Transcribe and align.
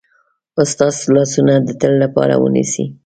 ستاسو 0.71 1.03
لاسونه 1.15 1.53
د 1.67 1.69
تل 1.81 1.91
لپاره 2.03 2.33
ونیسي. 2.43 2.85